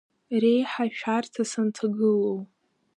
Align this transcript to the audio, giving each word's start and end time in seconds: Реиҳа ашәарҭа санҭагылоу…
Реиҳа 0.41 0.83
ашәарҭа 0.89 1.43
санҭагылоу… 1.51 2.37